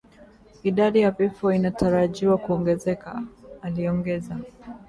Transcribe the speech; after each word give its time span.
Idadi 0.63 0.99
ya 1.01 1.11
vifo 1.11 1.51
inatarajiwa 1.53 2.37
kuongezeka, 2.37 3.23
aliongeza 3.61 4.37